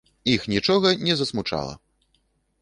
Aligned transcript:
Іх 0.35 0.47
нічога 0.53 0.93
не 1.09 1.17
засмучала! 1.19 1.77